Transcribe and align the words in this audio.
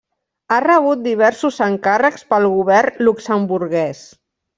Ha 0.53 0.57
rebut 0.63 1.03
diversos 1.07 1.59
encàrrecs 1.65 2.25
pel 2.31 2.47
Govern 2.55 3.05
luxemburguès. 3.09 4.01